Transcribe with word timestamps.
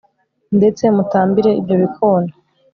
ndetse 0.57 0.83
mutambire 0.95 1.49
ibyo 1.59 1.75
bikona 1.81 2.31